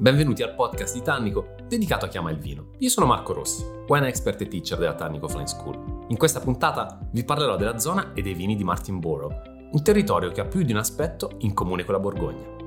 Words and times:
Benvenuti 0.00 0.44
al 0.44 0.54
podcast 0.54 0.94
di 0.94 1.02
Tannico 1.02 1.56
dedicato 1.66 2.04
a 2.04 2.08
chi 2.08 2.18
ama 2.18 2.30
il 2.30 2.38
vino. 2.38 2.68
Io 2.78 2.88
sono 2.88 3.04
Marco 3.04 3.32
Rossi, 3.32 3.64
wine 3.88 4.06
expert 4.06 4.40
e 4.40 4.46
teacher 4.46 4.78
della 4.78 4.94
Tannico 4.94 5.26
Flying 5.26 5.48
School. 5.48 6.04
In 6.10 6.16
questa 6.16 6.38
puntata 6.38 7.00
vi 7.10 7.24
parlerò 7.24 7.56
della 7.56 7.80
zona 7.80 8.12
e 8.12 8.22
dei 8.22 8.34
vini 8.34 8.54
di 8.54 8.62
Martinborough, 8.62 9.68
un 9.72 9.82
territorio 9.82 10.30
che 10.30 10.40
ha 10.40 10.46
più 10.46 10.62
di 10.62 10.70
un 10.70 10.78
aspetto 10.78 11.32
in 11.38 11.52
comune 11.52 11.82
con 11.82 11.94
la 11.94 12.00
Borgogna. 12.00 12.57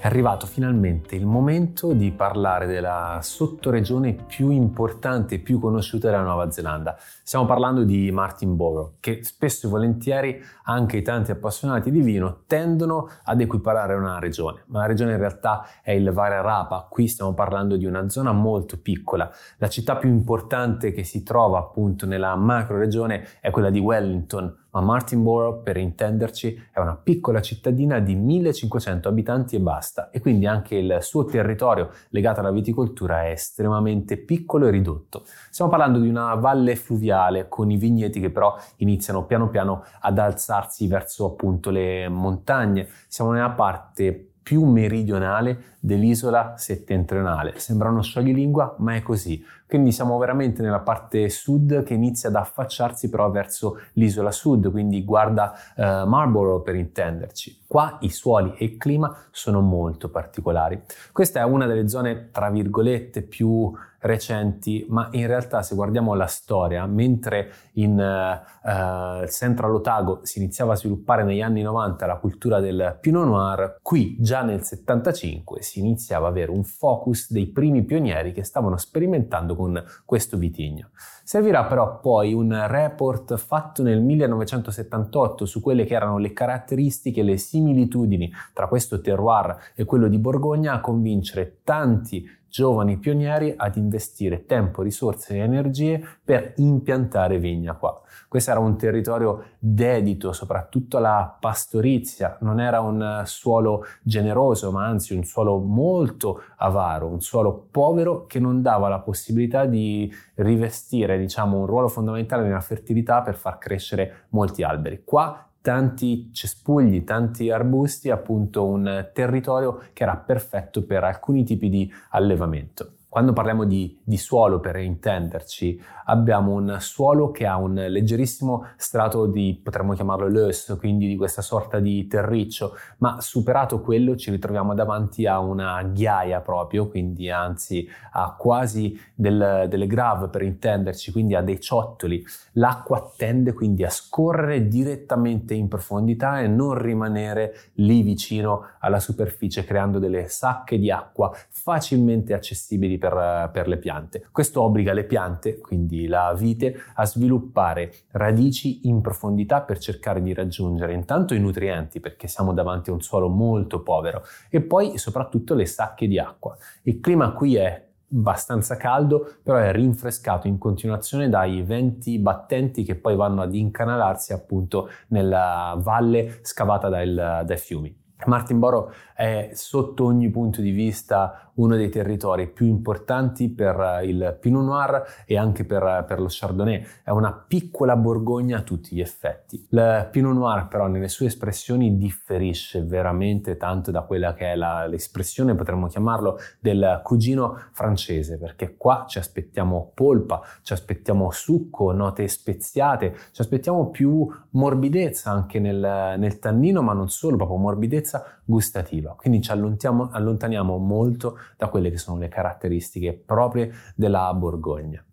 È 0.00 0.06
arrivato 0.06 0.46
finalmente 0.46 1.16
il 1.16 1.26
momento 1.26 1.92
di 1.92 2.12
parlare 2.12 2.68
della 2.68 3.18
sottoregione 3.20 4.14
più 4.14 4.50
importante 4.50 5.34
e 5.34 5.38
più 5.40 5.58
conosciuta 5.58 6.08
della 6.08 6.22
Nuova 6.22 6.52
Zelanda. 6.52 6.96
Stiamo 7.00 7.46
parlando 7.46 7.82
di 7.82 8.08
Martinborough, 8.12 8.92
che 9.00 9.24
spesso 9.24 9.66
e 9.66 9.70
volentieri 9.70 10.40
anche 10.66 10.98
i 10.98 11.02
tanti 11.02 11.32
appassionati 11.32 11.90
di 11.90 12.00
vino 12.00 12.42
tendono 12.46 13.08
ad 13.24 13.40
equiparare 13.40 13.96
una 13.96 14.20
regione, 14.20 14.62
ma 14.66 14.78
la 14.78 14.86
regione 14.86 15.10
in 15.10 15.18
realtà 15.18 15.66
è 15.82 15.90
il 15.90 16.12
Vararapa. 16.12 16.86
Qui 16.88 17.08
stiamo 17.08 17.34
parlando 17.34 17.76
di 17.76 17.84
una 17.84 18.08
zona 18.08 18.30
molto 18.30 18.80
piccola. 18.80 19.28
La 19.56 19.68
città 19.68 19.96
più 19.96 20.10
importante 20.10 20.92
che 20.92 21.02
si 21.02 21.24
trova 21.24 21.58
appunto 21.58 22.06
nella 22.06 22.36
macro 22.36 22.78
regione 22.78 23.26
è 23.40 23.50
quella 23.50 23.68
di 23.68 23.80
Wellington, 23.80 24.66
ma 24.70 24.80
Martinborough, 24.80 25.62
per 25.62 25.76
intenderci, 25.76 26.68
è 26.72 26.78
una 26.78 26.96
piccola 26.96 27.40
cittadina 27.40 27.98
di 28.00 28.14
1500 28.14 29.08
abitanti 29.08 29.56
e 29.56 29.60
basta, 29.60 30.10
e 30.10 30.20
quindi 30.20 30.46
anche 30.46 30.76
il 30.76 30.98
suo 31.00 31.24
territorio 31.24 31.90
legato 32.10 32.40
alla 32.40 32.50
viticoltura 32.50 33.24
è 33.24 33.30
estremamente 33.30 34.16
piccolo 34.16 34.66
e 34.66 34.70
ridotto. 34.70 35.24
Stiamo 35.50 35.70
parlando 35.70 35.98
di 35.98 36.08
una 36.08 36.34
valle 36.34 36.76
fluviale 36.76 37.48
con 37.48 37.70
i 37.70 37.76
vigneti 37.76 38.20
che 38.20 38.30
però 38.30 38.56
iniziano 38.76 39.24
piano 39.24 39.48
piano 39.48 39.84
ad 40.00 40.18
alzarsi 40.18 40.86
verso 40.86 41.26
appunto 41.26 41.70
le 41.70 42.08
montagne. 42.08 42.88
Siamo 43.08 43.32
nella 43.32 43.50
parte 43.50 44.27
più 44.48 44.64
meridionale 44.64 45.76
dell'isola 45.78 46.54
settentrionale. 46.56 47.58
Sembra 47.58 47.90
uno 47.90 48.00
scioglilingua, 48.00 48.76
ma 48.78 48.94
è 48.94 49.02
così. 49.02 49.44
Quindi 49.66 49.92
siamo 49.92 50.16
veramente 50.16 50.62
nella 50.62 50.78
parte 50.78 51.28
sud 51.28 51.82
che 51.82 51.92
inizia 51.92 52.30
ad 52.30 52.36
affacciarsi 52.36 53.10
però 53.10 53.30
verso 53.30 53.78
l'isola 53.92 54.30
sud, 54.30 54.70
quindi 54.70 55.04
guarda 55.04 55.52
eh, 55.76 56.04
Marlborough 56.06 56.62
per 56.62 56.76
intenderci. 56.76 57.64
Qua 57.68 57.98
i 58.00 58.08
suoli 58.08 58.54
e 58.56 58.64
il 58.64 58.76
clima 58.78 59.14
sono 59.30 59.60
molto 59.60 60.08
particolari. 60.08 60.80
Questa 61.12 61.40
è 61.40 61.44
una 61.44 61.66
delle 61.66 61.86
zone, 61.86 62.30
tra 62.30 62.48
virgolette, 62.48 63.20
più 63.20 63.70
recenti, 64.00 64.86
ma 64.88 65.08
in 65.12 65.26
realtà 65.26 65.62
se 65.62 65.74
guardiamo 65.74 66.14
la 66.14 66.26
storia, 66.26 66.86
mentre 66.86 67.52
in 67.74 67.98
uh, 67.98 69.26
Central 69.26 69.74
Otago 69.74 70.20
si 70.22 70.38
iniziava 70.38 70.74
a 70.74 70.76
sviluppare 70.76 71.24
negli 71.24 71.40
anni 71.40 71.62
90 71.62 72.06
la 72.06 72.16
cultura 72.16 72.60
del 72.60 72.96
Pinot 73.00 73.26
Noir, 73.26 73.78
qui 73.82 74.16
già 74.20 74.42
nel 74.42 74.62
75 74.62 75.62
si 75.62 75.80
iniziava 75.80 76.28
ad 76.28 76.32
avere 76.32 76.50
un 76.50 76.62
focus 76.64 77.32
dei 77.32 77.48
primi 77.48 77.84
pionieri 77.84 78.32
che 78.32 78.44
stavano 78.44 78.76
sperimentando 78.76 79.56
con 79.56 79.82
questo 80.04 80.36
vitigno. 80.36 80.90
Servirà 81.24 81.64
però 81.64 82.00
poi 82.00 82.32
un 82.32 82.66
report 82.68 83.36
fatto 83.36 83.82
nel 83.82 84.00
1978 84.00 85.44
su 85.44 85.60
quelle 85.60 85.84
che 85.84 85.94
erano 85.94 86.16
le 86.18 86.32
caratteristiche, 86.32 87.22
le 87.22 87.36
similitudini 87.58 88.30
tra 88.52 88.68
questo 88.68 89.00
terroir 89.00 89.72
e 89.74 89.84
quello 89.84 90.08
di 90.08 90.18
Borgogna 90.18 90.74
a 90.74 90.80
convincere 90.80 91.58
tanti 91.64 92.36
giovani 92.48 92.96
pionieri 92.96 93.52
ad 93.54 93.76
investire 93.76 94.46
tempo, 94.46 94.80
risorse 94.80 95.34
e 95.34 95.38
energie 95.40 96.02
per 96.24 96.54
impiantare 96.56 97.38
vigna 97.38 97.74
qua. 97.74 98.00
Questo 98.26 98.50
era 98.50 98.60
un 98.60 98.76
territorio 98.76 99.44
dedito 99.58 100.32
soprattutto 100.32 100.96
alla 100.96 101.36
pastorizia, 101.38 102.38
non 102.40 102.58
era 102.58 102.80
un 102.80 103.22
suolo 103.26 103.84
generoso, 104.02 104.70
ma 104.70 104.86
anzi 104.86 105.14
un 105.14 105.24
suolo 105.24 105.58
molto 105.58 106.42
avaro, 106.56 107.06
un 107.06 107.20
suolo 107.20 107.68
povero 107.70 108.24
che 108.24 108.38
non 108.38 108.62
dava 108.62 108.88
la 108.88 109.00
possibilità 109.00 109.66
di 109.66 110.10
rivestire, 110.36 111.18
diciamo, 111.18 111.58
un 111.58 111.66
ruolo 111.66 111.88
fondamentale 111.88 112.44
nella 112.44 112.60
fertilità 112.60 113.20
per 113.20 113.36
far 113.36 113.58
crescere 113.58 114.26
molti 114.30 114.62
alberi. 114.62 115.02
Qua 115.04 115.47
tanti 115.60 116.30
cespugli, 116.32 117.04
tanti 117.04 117.50
arbusti, 117.50 118.10
appunto 118.10 118.66
un 118.66 119.10
territorio 119.12 119.82
che 119.92 120.02
era 120.02 120.16
perfetto 120.16 120.84
per 120.84 121.04
alcuni 121.04 121.44
tipi 121.44 121.68
di 121.68 121.92
allevamento. 122.10 122.97
Quando 123.10 123.32
parliamo 123.32 123.64
di, 123.64 123.98
di, 124.04 124.18
suolo, 124.18 124.60
per 124.60 124.76
intenderci, 124.76 125.82
abbiamo 126.04 126.52
un 126.52 126.76
suolo 126.78 127.30
che 127.30 127.46
ha 127.46 127.56
un 127.56 127.72
leggerissimo 127.72 128.66
strato 128.76 129.24
di, 129.24 129.58
potremmo 129.64 129.94
chiamarlo 129.94 130.28
l'os, 130.28 130.76
quindi 130.78 131.08
di 131.08 131.16
questa 131.16 131.40
sorta 131.40 131.80
di 131.80 132.06
terriccio, 132.06 132.76
ma 132.98 133.18
superato 133.22 133.80
quello 133.80 134.14
ci 134.14 134.30
ritroviamo 134.30 134.74
davanti 134.74 135.24
a 135.24 135.38
una 135.38 135.82
ghiaia 135.84 136.42
proprio, 136.42 136.90
quindi 136.90 137.30
anzi 137.30 137.88
a 138.12 138.34
quasi 138.36 139.00
del, 139.14 139.64
delle 139.70 139.86
grave, 139.86 140.28
per 140.28 140.42
intenderci, 140.42 141.10
quindi 141.10 141.34
a 141.34 141.40
dei 141.40 141.60
ciottoli. 141.60 142.22
L'acqua 142.52 143.10
tende 143.16 143.54
quindi 143.54 143.84
a 143.84 143.90
scorrere 143.90 144.68
direttamente 144.68 145.54
in 145.54 145.68
profondità 145.68 146.40
e 146.40 146.46
non 146.46 146.74
rimanere 146.74 147.54
lì 147.76 148.02
vicino 148.02 148.66
alla 148.80 149.00
superficie, 149.00 149.64
creando 149.64 149.98
delle 149.98 150.28
sacche 150.28 150.78
di 150.78 150.90
acqua 150.90 151.34
facilmente 151.48 152.34
accessibili 152.34 152.96
per, 152.98 153.50
per, 153.52 153.68
le 153.68 153.78
piante. 153.78 154.26
Questo 154.30 154.62
obbliga 154.62 154.92
le 154.92 155.04
piante, 155.04 155.58
quindi 155.58 156.06
la 156.06 156.34
vite, 156.36 156.76
a 156.94 157.06
sviluppare 157.06 157.92
radici 158.12 158.88
in 158.88 159.00
profondità 159.00 159.62
per 159.62 159.78
cercare 159.78 160.22
di 160.22 160.34
raggiungere 160.34 160.92
intanto 160.92 161.34
i 161.34 161.40
nutrienti, 161.40 162.00
perché 162.00 162.28
siamo 162.28 162.52
davanti 162.52 162.90
a 162.90 162.92
un 162.92 163.00
suolo 163.00 163.28
molto 163.28 163.82
povero, 163.82 164.22
e 164.50 164.60
poi 164.60 164.98
soprattutto 164.98 165.54
le 165.54 165.66
sacche 165.66 166.06
di 166.06 166.18
acqua. 166.18 166.56
Il 166.82 167.00
clima 167.00 167.32
qui 167.32 167.56
è 167.56 167.86
abbastanza 168.10 168.76
caldo, 168.76 169.36
però 169.42 169.58
è 169.58 169.72
rinfrescato 169.72 170.46
in 170.46 170.58
continuazione 170.58 171.28
dai 171.28 171.62
venti 171.62 172.18
battenti 172.18 172.82
che 172.82 172.96
poi 172.96 173.16
vanno 173.16 173.42
ad 173.42 173.54
incanalarsi 173.54 174.32
appunto 174.32 174.88
nella 175.08 175.76
valle 175.78 176.38
scavata 176.42 176.88
dai, 176.88 177.14
dai 177.14 177.56
fiumi. 177.58 178.06
Martinborough 178.26 178.90
è 179.14 179.50
sotto 179.52 180.04
ogni 180.04 180.30
punto 180.30 180.60
di 180.60 180.70
vista 180.70 181.50
uno 181.58 181.76
dei 181.76 181.88
territori 181.88 182.48
più 182.48 182.66
importanti 182.66 183.48
per 183.48 184.00
il 184.04 184.36
Pinot 184.40 184.64
Noir 184.64 185.04
e 185.26 185.36
anche 185.36 185.64
per, 185.64 186.04
per, 186.06 186.20
lo 186.20 186.26
Chardonnay. 186.28 186.84
È 187.02 187.10
una 187.10 187.32
piccola 187.32 187.96
Borgogna 187.96 188.58
a 188.58 188.62
tutti 188.62 188.94
gli 188.94 189.00
effetti. 189.00 189.66
Il 189.70 190.08
Pinot 190.10 190.34
Noir 190.34 190.68
però 190.68 190.86
nelle 190.86 191.08
sue 191.08 191.26
espressioni 191.26 191.96
differisce 191.96 192.84
veramente 192.84 193.56
tanto 193.56 193.90
da 193.90 194.02
quella 194.02 194.34
che 194.34 194.52
è 194.52 194.54
la, 194.54 194.86
l'espressione, 194.86 195.54
potremmo 195.54 195.88
chiamarlo, 195.88 196.38
del 196.60 197.00
cugino 197.02 197.58
francese, 197.72 198.38
perché 198.38 198.76
qua 198.76 199.04
ci 199.08 199.18
aspettiamo 199.18 199.90
polpa, 199.94 200.40
ci 200.62 200.72
aspettiamo 200.72 201.30
succo, 201.32 201.92
note 201.92 202.28
speziate, 202.28 203.14
ci 203.32 203.40
aspettiamo 203.40 203.90
più 203.90 204.28
morbidezza 204.50 205.30
anche 205.30 205.58
nel, 205.58 206.14
nel 206.18 206.38
tannino, 206.38 206.82
ma 206.82 206.92
non 206.92 207.08
solo, 207.08 207.36
proprio 207.36 207.58
morbidezza 207.58 208.07
gustativa. 208.44 209.14
Quindi 209.14 209.42
ci 209.42 209.50
allontaniamo 209.50 210.76
molto 210.78 211.38
da 211.56 211.68
quelle 211.68 211.90
che 211.90 211.98
sono 211.98 212.18
le 212.18 212.28
caratteristiche 212.28 213.12
proprie 213.12 213.72
della 213.94 214.32
Borgogna. 214.34 215.04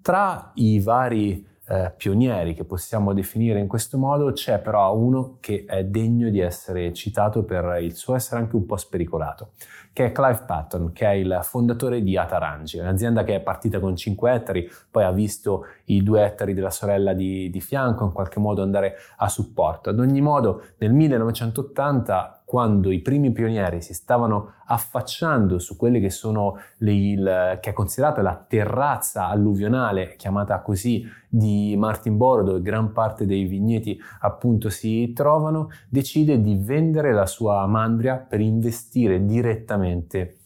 Tra 0.00 0.52
i 0.54 0.80
vari 0.80 1.46
eh, 1.70 1.92
pionieri 1.94 2.54
che 2.54 2.64
possiamo 2.64 3.12
definire 3.12 3.60
in 3.60 3.68
questo 3.68 3.98
modo, 3.98 4.32
c'è 4.32 4.58
però 4.58 4.96
uno 4.96 5.36
che 5.40 5.64
è 5.66 5.84
degno 5.84 6.30
di 6.30 6.40
essere 6.40 6.92
citato 6.94 7.44
per 7.44 7.78
il 7.82 7.94
suo 7.94 8.14
essere 8.14 8.40
anche 8.40 8.56
un 8.56 8.64
po' 8.64 8.76
spericolato, 8.76 9.50
che 9.92 10.06
è 10.06 10.12
Clive 10.12 10.44
Patton, 10.46 10.92
che 10.92 11.06
è 11.06 11.12
il 11.12 11.40
fondatore 11.42 12.02
di 12.02 12.16
Atarangi, 12.16 12.78
un'azienda 12.78 13.22
che 13.22 13.34
è 13.34 13.40
partita 13.40 13.80
con 13.80 13.94
5 13.94 14.32
ettari, 14.32 14.70
poi 14.90 15.04
ha 15.04 15.12
visto 15.12 15.66
i 15.86 16.02
2 16.02 16.24
ettari 16.24 16.54
della 16.54 16.70
sorella 16.70 17.12
di, 17.12 17.50
di 17.50 17.60
fianco 17.60 18.04
in 18.04 18.12
qualche 18.12 18.40
modo 18.40 18.62
andare 18.62 18.94
a 19.18 19.28
supporto. 19.28 19.90
Ad 19.90 19.98
ogni 19.98 20.22
modo, 20.22 20.62
nel 20.78 20.94
1980 20.94 22.37
quando 22.48 22.90
i 22.90 23.00
primi 23.00 23.30
pionieri 23.30 23.82
si 23.82 23.92
stavano 23.92 24.54
affacciando 24.64 25.58
su 25.58 25.76
quelle 25.76 26.00
che 26.00 26.08
sono 26.08 26.56
le, 26.78 26.92
il, 26.92 27.58
che 27.60 27.68
è 27.68 27.72
considerata 27.74 28.22
la 28.22 28.42
terrazza 28.48 29.26
alluvionale, 29.26 30.16
chiamata 30.16 30.62
così, 30.62 31.06
di 31.28 31.76
Martinborough, 31.76 32.46
dove 32.46 32.62
gran 32.62 32.92
parte 32.92 33.26
dei 33.26 33.44
vigneti 33.44 34.00
appunto 34.20 34.70
si 34.70 35.12
trovano, 35.12 35.68
decide 35.90 36.40
di 36.40 36.56
vendere 36.56 37.12
la 37.12 37.26
sua 37.26 37.66
mandria 37.66 38.16
per 38.16 38.40
investire 38.40 39.22
direttamente 39.26 40.37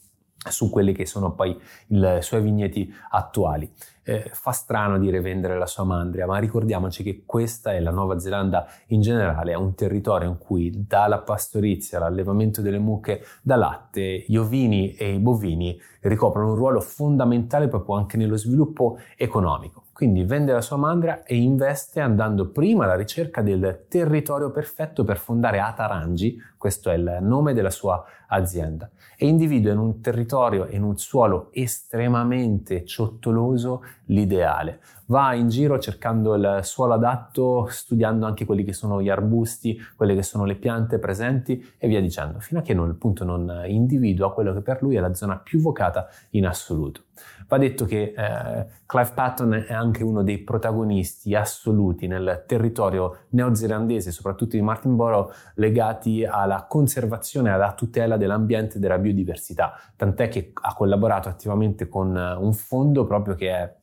su 0.50 0.70
quelli 0.70 0.92
che 0.92 1.06
sono 1.06 1.32
poi 1.32 1.58
i 1.88 2.18
suoi 2.20 2.42
vigneti 2.42 2.92
attuali. 3.10 3.70
Eh, 4.04 4.28
fa 4.32 4.50
strano 4.50 4.98
dire 4.98 5.20
vendere 5.20 5.56
la 5.56 5.66
sua 5.66 5.84
mandria, 5.84 6.26
ma 6.26 6.38
ricordiamoci 6.38 7.04
che 7.04 7.22
questa 7.24 7.72
è 7.72 7.78
la 7.78 7.92
Nuova 7.92 8.18
Zelanda 8.18 8.66
in 8.88 9.00
generale, 9.00 9.52
è 9.52 9.54
un 9.54 9.74
territorio 9.74 10.28
in 10.28 10.38
cui 10.38 10.84
dalla 10.88 11.20
pastorizia 11.20 11.98
all'allevamento 11.98 12.60
delle 12.62 12.80
mucche 12.80 13.24
da 13.42 13.54
latte, 13.54 14.24
gli 14.26 14.36
ovini 14.36 14.94
e 14.94 15.12
i 15.12 15.18
bovini 15.20 15.80
ricoprono 16.00 16.48
un 16.48 16.56
ruolo 16.56 16.80
fondamentale 16.80 17.68
proprio 17.68 17.94
anche 17.94 18.16
nello 18.16 18.36
sviluppo 18.36 18.98
economico. 19.16 19.84
Quindi 20.02 20.25
vende 20.25 20.52
la 20.52 20.60
sua 20.62 20.78
mandria 20.78 21.22
e 21.22 21.37
investe 21.37 22.00
andando 22.00 22.50
prima 22.50 22.82
alla 22.82 22.96
ricerca 22.96 23.40
del 23.40 23.84
territorio 23.88 24.50
perfetto 24.50 25.04
per 25.04 25.16
fondare 25.16 25.60
Atarangi, 25.60 26.37
questo 26.58 26.90
è 26.90 26.94
il 26.94 27.19
nome 27.20 27.54
della 27.54 27.70
sua 27.70 28.04
azienda, 28.26 28.90
e 29.16 29.28
individua 29.28 29.70
in 29.70 29.78
un 29.78 30.00
territorio 30.00 30.66
e 30.66 30.75
in 30.75 30.82
un 30.82 30.99
suolo 30.99 31.50
estremamente 31.52 32.84
ciottoloso 32.84 33.84
l'ideale. 34.06 34.81
Va 35.12 35.34
in 35.34 35.50
giro 35.50 35.78
cercando 35.78 36.34
il 36.36 36.60
suolo 36.62 36.94
adatto, 36.94 37.66
studiando 37.68 38.24
anche 38.24 38.46
quelli 38.46 38.64
che 38.64 38.72
sono 38.72 39.02
gli 39.02 39.10
arbusti, 39.10 39.78
quelle 39.94 40.14
che 40.14 40.22
sono 40.22 40.46
le 40.46 40.54
piante 40.54 40.98
presenti 40.98 41.62
e 41.76 41.86
via 41.86 42.00
dicendo, 42.00 42.40
fino 42.40 42.60
a 42.60 42.62
che 42.62 42.72
non, 42.72 42.88
appunto 42.88 43.22
non 43.22 43.62
individua 43.66 44.32
quello 44.32 44.54
che 44.54 44.62
per 44.62 44.78
lui 44.80 44.96
è 44.96 45.00
la 45.00 45.12
zona 45.12 45.36
più 45.36 45.60
vocata 45.60 46.08
in 46.30 46.46
assoluto. 46.46 47.02
Va 47.46 47.58
detto 47.58 47.84
che 47.84 48.14
eh, 48.16 48.66
Clive 48.86 49.10
Patton 49.12 49.64
è 49.68 49.74
anche 49.74 50.02
uno 50.02 50.22
dei 50.22 50.38
protagonisti 50.38 51.34
assoluti 51.34 52.06
nel 52.06 52.44
territorio 52.46 53.24
neozelandese, 53.30 54.12
soprattutto 54.12 54.56
di 54.56 54.62
Martinborough, 54.62 55.30
legati 55.56 56.24
alla 56.24 56.64
conservazione 56.66 57.50
e 57.50 57.52
alla 57.52 57.74
tutela 57.74 58.16
dell'ambiente 58.16 58.78
e 58.78 58.80
della 58.80 58.96
biodiversità, 58.96 59.74
tant'è 59.94 60.28
che 60.28 60.52
ha 60.54 60.72
collaborato 60.72 61.28
attivamente 61.28 61.86
con 61.86 62.16
eh, 62.16 62.34
un 62.34 62.54
fondo 62.54 63.04
proprio 63.04 63.34
che 63.34 63.50
è 63.50 63.80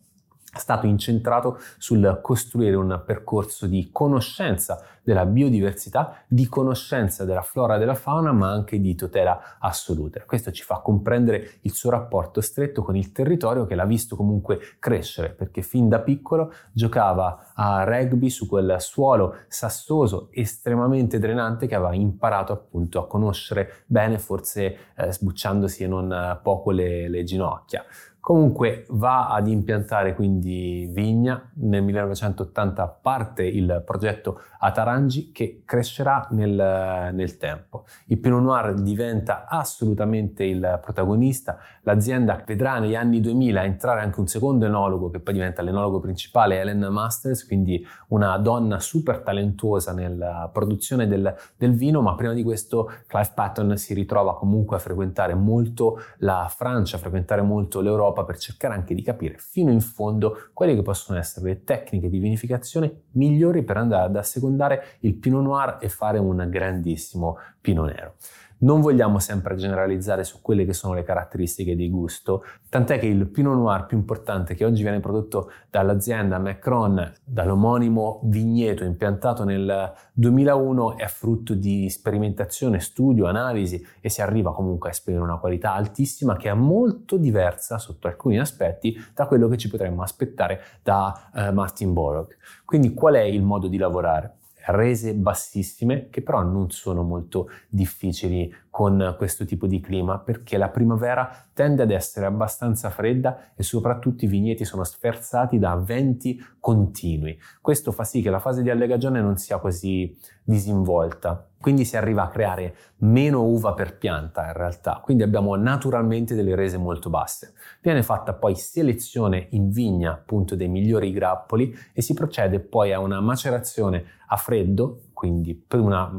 stato 0.53 0.87
incentrato 0.87 1.59
sul 1.77 2.19
costruire 2.21 2.75
un 2.75 3.01
percorso 3.05 3.67
di 3.67 3.89
conoscenza 3.91 4.83
della 5.03 5.25
biodiversità, 5.25 6.23
di 6.27 6.47
conoscenza 6.47 7.25
della 7.25 7.41
flora 7.41 7.75
e 7.75 7.79
della 7.79 7.95
fauna, 7.95 8.31
ma 8.31 8.51
anche 8.51 8.79
di 8.79 8.95
tutela 8.95 9.57
assoluta. 9.59 10.23
Questo 10.25 10.51
ci 10.51 10.63
fa 10.63 10.81
comprendere 10.81 11.59
il 11.61 11.73
suo 11.73 11.89
rapporto 11.89 12.41
stretto 12.41 12.83
con 12.83 12.95
il 12.95 13.11
territorio 13.11 13.65
che 13.65 13.75
l'ha 13.75 13.85
visto 13.85 14.15
comunque 14.15 14.59
crescere, 14.77 15.29
perché 15.29 15.61
fin 15.61 15.89
da 15.89 15.99
piccolo 15.99 16.53
giocava 16.71 17.51
a 17.55 17.83
rugby 17.83 18.29
su 18.29 18.47
quel 18.47 18.75
suolo 18.79 19.37
sassoso 19.47 20.29
estremamente 20.31 21.17
drenante 21.17 21.65
che 21.65 21.75
aveva 21.75 21.95
imparato 21.95 22.53
appunto 22.53 22.99
a 22.99 23.07
conoscere 23.07 23.83
bene, 23.87 24.19
forse 24.19 24.77
eh, 24.95 25.11
sbucciandosi 25.11 25.83
e 25.83 25.87
non 25.87 26.39
poco 26.43 26.71
le, 26.71 27.09
le 27.09 27.23
ginocchia. 27.23 27.83
Comunque 28.29 28.85
va 28.89 29.29
ad 29.29 29.47
impiantare 29.47 30.13
quindi 30.13 30.87
vigna, 30.91 31.49
nel 31.61 31.81
1980 31.81 32.99
parte 33.01 33.43
il 33.43 33.81
progetto 33.83 34.39
Atarangi 34.59 35.31
che 35.31 35.63
crescerà 35.65 36.27
nel, 36.31 37.09
nel, 37.11 37.37
tempo. 37.37 37.85
Il 38.05 38.19
Pinot 38.19 38.41
Noir 38.41 38.73
diventa 38.75 39.47
assolutamente 39.47 40.43
il 40.43 40.79
protagonista, 40.79 41.57
l'azienda 41.81 42.43
vedrà 42.45 42.77
negli 42.77 42.93
anni 42.93 43.19
2000 43.19 43.63
entrare 43.63 44.01
anche 44.01 44.19
un 44.19 44.27
secondo 44.27 44.67
enologo 44.67 45.09
che 45.09 45.21
poi 45.21 45.33
diventa 45.33 45.63
l'enologo 45.63 45.99
principale, 45.99 46.59
Ellen 46.59 46.85
Masters, 46.91 47.47
quindi 47.47 47.83
una 48.09 48.37
donna 48.37 48.79
super 48.79 49.21
talentuosa 49.21 49.91
nella 49.91 50.51
produzione 50.53 51.07
del, 51.07 51.33
del 51.57 51.73
vino, 51.73 52.01
ma 52.01 52.13
prima 52.13 52.33
di 52.33 52.43
questo 52.43 52.91
Clive 53.07 53.31
Patton 53.33 53.75
si 53.75 53.95
ritrova 53.95 54.35
comunque 54.35 54.75
a 54.75 54.79
frequentare 54.79 55.33
molto 55.33 55.99
la 56.17 56.45
Francia, 56.55 56.97
a 56.97 56.99
frequentare 56.99 57.41
molto 57.41 57.81
l'Europa 57.81 58.17
per 58.25 58.37
cercare 58.37 58.73
anche 58.73 58.93
di 58.93 59.01
capire 59.01 59.35
fino 59.37 59.71
in 59.71 59.81
fondo 59.81 60.49
quelle 60.53 60.75
che 60.75 60.81
possono 60.81 61.17
essere 61.17 61.47
le 61.47 61.63
tecniche 61.63 62.09
di 62.09 62.19
vinificazione 62.19 63.03
migliori 63.11 63.63
per 63.63 63.77
andare 63.77 64.05
ad 64.05 64.15
assecondare 64.15 64.97
il 65.01 65.15
Pinot 65.15 65.43
Noir 65.43 65.77
e 65.81 65.89
fare 65.89 66.19
un 66.19 66.47
grandissimo 66.49 67.37
Pinot 67.61 67.85
Nero. 67.85 68.15
Non 68.61 68.81
vogliamo 68.81 69.19
sempre 69.19 69.55
generalizzare 69.55 70.25
su 70.25 70.41
quelle 70.41 70.65
che 70.65 70.73
sono 70.73 70.93
le 70.93 71.03
caratteristiche 71.03 71.77
di 71.77 71.89
gusto, 71.89 72.43
tant'è 72.67 72.99
che 72.99 73.05
il 73.05 73.29
Pinot 73.29 73.55
Noir 73.55 73.85
più 73.85 73.95
importante 73.95 74.53
che 74.53 74.65
oggi 74.65 74.81
viene 74.81 74.99
prodotto 74.99 75.49
dall'azienda 75.69 76.39
Macron, 76.39 77.13
dall'omonimo 77.23 78.19
vigneto 78.25 78.83
impiantato 78.83 79.45
nel 79.45 79.93
2001, 80.11 80.97
è 80.97 81.07
frutto 81.07 81.53
di 81.53 81.89
sperimentazione, 81.89 82.81
studio, 82.81 83.27
analisi 83.27 83.81
e 84.01 84.09
si 84.09 84.21
arriva 84.21 84.53
comunque 84.53 84.89
a 84.89 84.91
esprimere 84.91 85.23
una 85.23 85.37
qualità 85.37 85.73
altissima 85.73 86.35
che 86.35 86.49
è 86.49 86.53
molto 86.53 87.15
diversa 87.15 87.77
sotto 87.77 88.07
alcuni 88.07 88.39
aspetti 88.39 88.93
da 89.13 89.25
quello 89.25 89.47
che 89.47 89.55
ci 89.55 89.69
potremmo 89.69 90.01
aspettare 90.01 90.59
da 90.83 91.29
uh, 91.33 91.53
Martin 91.53 91.93
Borog. 91.93 92.35
Quindi 92.65 92.93
qual 92.93 93.13
è 93.13 93.21
il 93.21 93.41
modo 93.41 93.69
di 93.69 93.77
lavorare? 93.77 94.38
Rese 94.71 95.13
bassissime 95.15 96.09
che 96.09 96.21
però 96.21 96.41
non 96.41 96.69
sono 96.69 97.03
molto 97.03 97.49
difficili 97.67 98.53
con 98.79 99.13
questo 99.17 99.43
tipo 99.43 99.67
di 99.67 99.81
clima 99.81 100.19
perché 100.19 100.55
la 100.55 100.69
primavera 100.69 101.29
tende 101.51 101.83
ad 101.83 101.91
essere 101.91 102.25
abbastanza 102.25 102.89
fredda 102.89 103.51
e 103.53 103.61
soprattutto 103.61 104.23
i 104.23 104.29
vigneti 104.29 104.63
sono 104.63 104.85
sferzati 104.85 105.59
da 105.59 105.75
venti 105.75 106.41
continui. 106.61 107.37
Questo 107.59 107.91
fa 107.91 108.05
sì 108.05 108.21
che 108.21 108.29
la 108.29 108.39
fase 108.39 108.61
di 108.61 108.69
allegagione 108.69 109.19
non 109.19 109.35
sia 109.35 109.57
così 109.57 110.17
disinvolta. 110.45 111.45
Quindi 111.59 111.83
si 111.83 111.97
arriva 111.97 112.23
a 112.23 112.29
creare 112.29 112.73
meno 112.99 113.43
uva 113.43 113.73
per 113.73 113.97
pianta 113.97 114.45
in 114.45 114.53
realtà, 114.53 115.01
quindi 115.03 115.23
abbiamo 115.23 115.57
naturalmente 115.57 116.33
delle 116.33 116.55
rese 116.55 116.77
molto 116.77 117.09
basse. 117.09 117.55
Viene 117.81 118.01
fatta 118.01 118.33
poi 118.33 118.55
selezione 118.55 119.47
in 119.49 119.71
vigna 119.71 120.13
appunto 120.13 120.55
dei 120.55 120.69
migliori 120.69 121.11
grappoli 121.11 121.75
e 121.91 122.01
si 122.01 122.13
procede 122.13 122.61
poi 122.61 122.93
a 122.93 122.99
una 122.99 123.19
macerazione 123.19 124.05
a 124.27 124.37
freddo 124.37 125.01
quindi 125.19 125.65
una 125.73 126.09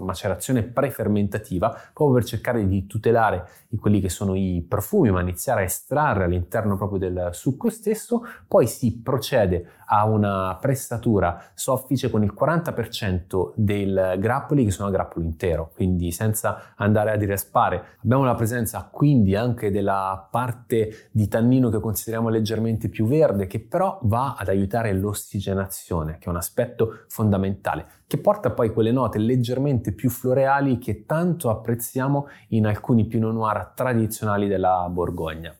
macerazione 0.00 0.64
prefermentativa, 0.64 1.68
proprio 1.94 2.16
per 2.16 2.24
cercare 2.24 2.66
di 2.66 2.88
tutelare 2.88 3.46
quelli 3.78 4.00
che 4.00 4.08
sono 4.08 4.34
i 4.34 4.66
profumi, 4.68 5.12
ma 5.12 5.20
iniziare 5.20 5.60
a 5.60 5.64
estrarre 5.64 6.24
all'interno 6.24 6.76
proprio 6.76 6.98
del 6.98 7.28
succo 7.30 7.70
stesso, 7.70 8.24
poi 8.48 8.66
si 8.66 9.00
procede 9.00 9.74
a 9.86 10.06
una 10.06 10.58
pressatura 10.60 11.40
soffice 11.54 12.10
con 12.10 12.24
il 12.24 12.34
40% 12.36 13.52
dei 13.54 13.84
grappoli 14.18 14.64
che 14.64 14.72
sono 14.72 14.88
a 14.88 14.90
grappolo 14.90 15.24
intero, 15.24 15.70
quindi 15.72 16.10
senza 16.10 16.74
andare 16.74 17.12
a 17.12 17.16
direspare. 17.16 17.98
Abbiamo 18.02 18.24
la 18.24 18.34
presenza 18.34 18.88
quindi 18.90 19.36
anche 19.36 19.70
della 19.70 20.26
parte 20.28 21.10
di 21.12 21.28
tannino 21.28 21.68
che 21.70 21.78
consideriamo 21.78 22.28
leggermente 22.28 22.88
più 22.88 23.06
verde, 23.06 23.46
che 23.46 23.60
però 23.60 24.00
va 24.02 24.34
ad 24.36 24.48
aiutare 24.48 24.92
l'ossigenazione, 24.94 26.18
che 26.18 26.26
è 26.26 26.28
un 26.28 26.36
aspetto 26.38 27.04
fondamentale 27.06 27.86
che 28.08 28.16
porta 28.16 28.47
poi 28.50 28.72
quelle 28.72 28.92
note 28.92 29.18
leggermente 29.18 29.92
più 29.92 30.10
floreali 30.10 30.78
che 30.78 31.04
tanto 31.06 31.50
apprezziamo 31.50 32.28
in 32.48 32.66
alcuni 32.66 33.06
Pinot 33.06 33.32
Noir 33.32 33.72
tradizionali 33.74 34.48
della 34.48 34.88
Borgogna. 34.90 35.54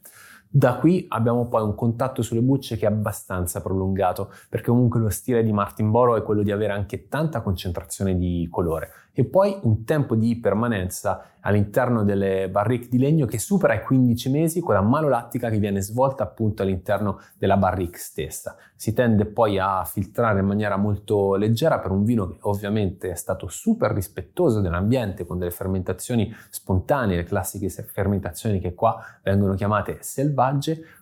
Da 0.51 0.77
qui 0.77 1.05
abbiamo 1.09 1.47
poi 1.47 1.63
un 1.63 1.75
contatto 1.75 2.23
sulle 2.23 2.41
bucce 2.41 2.79
che 2.79 2.87
è 2.87 2.89
abbastanza 2.89 3.61
prolungato, 3.61 4.33
perché 4.49 4.71
comunque 4.71 4.99
lo 4.99 5.11
stile 5.11 5.43
di 5.43 5.53
Martin 5.53 5.91
Boro 5.91 6.17
è 6.17 6.23
quello 6.23 6.43
di 6.43 6.51
avere 6.51 6.73
anche 6.73 7.07
tanta 7.07 7.43
concentrazione 7.43 8.17
di 8.17 8.49
colore 8.51 8.91
e 9.19 9.25
poi 9.25 9.59
un 9.63 9.83
tempo 9.83 10.15
di 10.15 10.39
permanenza 10.39 11.33
all'interno 11.41 12.05
delle 12.05 12.49
barrique 12.49 12.87
di 12.89 12.99
legno 12.99 13.27
che 13.27 13.41
supera 13.41 13.75
i 13.75 13.83
15 13.83 14.31
mesi 14.31 14.61
con 14.61 14.75
la 14.75 14.81
malolattica 14.81 15.51
che 15.51 15.59
viene 15.59 15.81
svolta 15.81 16.23
appunto 16.23 16.63
all'interno 16.63 17.19
della 17.37 17.57
barrique 17.57 17.99
stessa. 17.99 18.55
Si 18.77 18.93
tende 18.93 19.25
poi 19.25 19.59
a 19.59 19.85
filtrare 19.85 20.39
in 20.39 20.47
maniera 20.47 20.77
molto 20.77 21.35
leggera 21.35 21.81
per 21.81 21.91
un 21.91 22.05
vino 22.05 22.29
che 22.29 22.37
ovviamente 22.43 23.11
è 23.11 23.17
stato 23.17 23.49
super 23.49 23.91
rispettoso 23.91 24.61
dell'ambiente 24.61 25.27
con 25.27 25.39
delle 25.39 25.51
fermentazioni 25.51 26.33
spontanee, 26.49 27.17
le 27.17 27.25
classiche 27.25 27.69
fermentazioni 27.69 28.61
che 28.61 28.75
qua 28.75 29.03
vengono 29.25 29.55
chiamate 29.55 29.99
selvagge, 30.01 30.38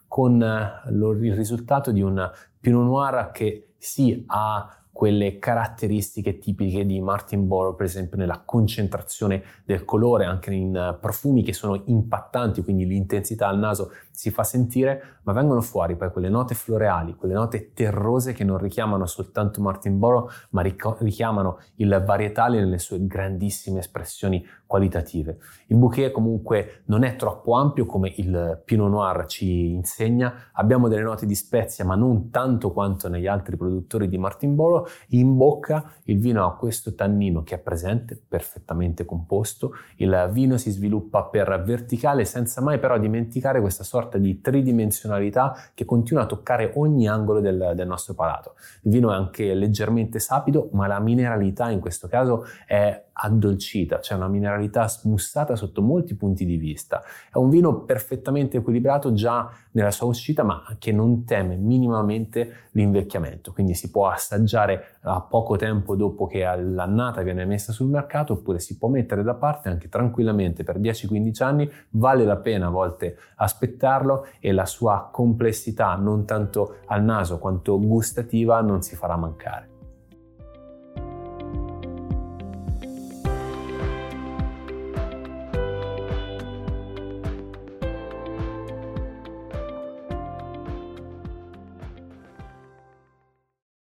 con 0.08 0.42
eh, 0.42 0.88
il 0.88 1.34
risultato 1.34 1.90
di 1.92 2.00
un 2.00 2.30
Pinot 2.60 2.84
Noir 2.84 3.30
che 3.32 3.74
sì 3.78 4.24
ha 4.28 4.76
quelle 4.96 5.38
caratteristiche 5.38 6.38
tipiche 6.38 6.86
di 6.86 7.02
Martin 7.02 7.46
Borough, 7.46 7.76
per 7.76 7.84
esempio 7.84 8.16
nella 8.16 8.40
concentrazione 8.42 9.42
del 9.66 9.84
colore, 9.84 10.24
anche 10.24 10.54
in 10.54 10.74
eh, 10.74 10.96
profumi 10.98 11.42
che 11.42 11.52
sono 11.52 11.82
impattanti, 11.84 12.62
quindi 12.62 12.86
l'intensità 12.86 13.46
al 13.46 13.58
naso 13.58 13.90
si 14.16 14.30
fa 14.30 14.44
sentire, 14.44 15.18
ma 15.24 15.32
vengono 15.32 15.60
fuori 15.60 15.94
poi 15.94 16.10
quelle 16.10 16.30
note 16.30 16.54
floreali, 16.54 17.16
quelle 17.16 17.34
note 17.34 17.72
terrose 17.74 18.32
che 18.32 18.44
non 18.44 18.56
richiamano 18.56 19.04
soltanto 19.04 19.60
Martin 19.60 19.98
Borough, 19.98 20.30
ma 20.50 20.62
richiamano 20.62 21.58
il 21.76 22.02
varietale 22.04 22.58
nelle 22.58 22.78
sue 22.78 23.06
grandissime 23.06 23.80
espressioni 23.80 24.42
qualitative. 24.64 25.38
Il 25.66 25.76
bouquet 25.76 26.10
comunque 26.10 26.82
non 26.86 27.04
è 27.04 27.14
troppo 27.16 27.54
ampio 27.54 27.84
come 27.84 28.10
il 28.16 28.62
Pinot 28.64 28.90
Noir 28.90 29.26
ci 29.26 29.72
insegna, 29.72 30.48
abbiamo 30.52 30.88
delle 30.88 31.02
note 31.02 31.26
di 31.26 31.34
spezia 31.34 31.84
ma 31.84 31.94
non 31.94 32.30
tanto 32.30 32.72
quanto 32.72 33.08
negli 33.08 33.26
altri 33.26 33.56
produttori 33.56 34.08
di 34.08 34.16
Martin 34.16 34.54
Borough, 34.54 34.88
in 35.08 35.36
bocca 35.36 35.92
il 36.04 36.18
vino 36.18 36.46
ha 36.46 36.56
questo 36.56 36.94
tannino 36.94 37.42
che 37.42 37.56
è 37.56 37.58
presente, 37.58 38.18
perfettamente 38.26 39.04
composto, 39.04 39.72
il 39.96 40.30
vino 40.32 40.56
si 40.56 40.70
sviluppa 40.70 41.24
per 41.24 41.62
verticale 41.64 42.24
senza 42.24 42.62
mai 42.62 42.78
però 42.78 42.98
dimenticare 42.98 43.60
questa 43.60 43.84
sorta 43.84 44.04
sorta 44.06 44.18
di 44.18 44.40
tridimensionalità 44.40 45.56
che 45.74 45.84
continua 45.84 46.22
a 46.22 46.26
toccare 46.26 46.72
ogni 46.76 47.08
angolo 47.08 47.40
del, 47.40 47.72
del 47.74 47.86
nostro 47.86 48.14
palato. 48.14 48.54
Il 48.82 48.92
vino 48.92 49.12
è 49.12 49.14
anche 49.14 49.52
leggermente 49.54 50.18
sapido, 50.18 50.68
ma 50.72 50.86
la 50.86 51.00
mineralità 51.00 51.70
in 51.70 51.80
questo 51.80 52.06
caso 52.08 52.46
è 52.66 53.04
addolcita, 53.18 53.98
c'è 53.98 54.14
una 54.14 54.28
mineralità 54.28 54.88
smussata 54.88 55.56
sotto 55.56 55.80
molti 55.80 56.14
punti 56.14 56.44
di 56.44 56.56
vista. 56.56 57.02
È 57.32 57.38
un 57.38 57.48
vino 57.48 57.84
perfettamente 57.84 58.58
equilibrato 58.58 59.12
già 59.14 59.50
nella 59.72 59.90
sua 59.90 60.06
uscita, 60.06 60.42
ma 60.42 60.62
che 60.78 60.92
non 60.92 61.24
teme 61.24 61.56
minimamente 61.56 62.68
l'invecchiamento, 62.72 63.52
quindi 63.52 63.74
si 63.74 63.90
può 63.90 64.08
assaggiare 64.08 64.96
a 65.02 65.20
poco 65.22 65.56
tempo 65.56 65.96
dopo 65.96 66.26
che 66.26 66.44
l'annata 66.44 67.22
viene 67.22 67.44
messa 67.46 67.72
sul 67.72 67.88
mercato, 67.88 68.34
oppure 68.34 68.58
si 68.58 68.76
può 68.76 68.88
mettere 68.88 69.22
da 69.22 69.34
parte 69.34 69.68
anche 69.68 69.88
tranquillamente 69.88 70.62
per 70.62 70.78
10-15 70.78 71.42
anni, 71.42 71.70
vale 71.90 72.24
la 72.24 72.36
pena 72.36 72.66
a 72.66 72.70
volte 72.70 73.16
aspettarlo 73.36 74.26
e 74.40 74.52
la 74.52 74.66
sua 74.66 75.08
complessità 75.10 75.94
non 75.94 76.26
tanto 76.26 76.78
al 76.86 77.02
naso 77.02 77.38
quanto 77.38 77.78
gustativa 77.80 78.60
non 78.60 78.82
si 78.82 78.94
farà 78.94 79.16
mancare. 79.16 79.75